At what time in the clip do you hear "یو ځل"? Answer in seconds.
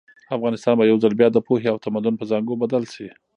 0.91-1.13